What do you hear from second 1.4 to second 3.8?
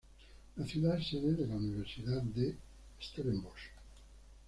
la Universidad de Stellenbosch.